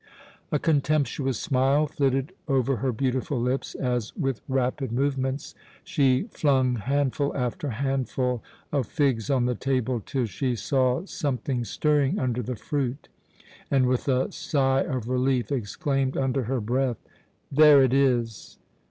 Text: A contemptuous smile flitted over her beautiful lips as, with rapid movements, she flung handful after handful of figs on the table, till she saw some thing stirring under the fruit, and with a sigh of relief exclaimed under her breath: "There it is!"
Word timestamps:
A 0.51 0.57
contemptuous 0.57 1.37
smile 1.39 1.85
flitted 1.85 2.33
over 2.47 2.77
her 2.77 2.91
beautiful 2.91 3.39
lips 3.39 3.75
as, 3.75 4.15
with 4.15 4.41
rapid 4.47 4.91
movements, 4.91 5.53
she 5.83 6.23
flung 6.31 6.73
handful 6.77 7.37
after 7.37 7.69
handful 7.69 8.41
of 8.71 8.87
figs 8.87 9.29
on 9.29 9.45
the 9.45 9.53
table, 9.53 10.01
till 10.03 10.25
she 10.25 10.55
saw 10.55 11.05
some 11.05 11.37
thing 11.37 11.63
stirring 11.63 12.17
under 12.17 12.41
the 12.41 12.55
fruit, 12.55 13.09
and 13.69 13.85
with 13.85 14.07
a 14.07 14.31
sigh 14.31 14.81
of 14.81 15.07
relief 15.07 15.51
exclaimed 15.51 16.17
under 16.17 16.45
her 16.45 16.59
breath: 16.59 16.97
"There 17.51 17.83
it 17.83 17.93
is!" 17.93 18.57